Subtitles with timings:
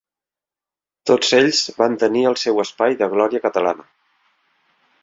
[1.11, 3.89] Tots ells van tenir el seu espai de glòria catalana.